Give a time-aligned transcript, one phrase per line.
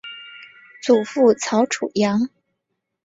[0.81, 2.27] 祖父曹楚阳。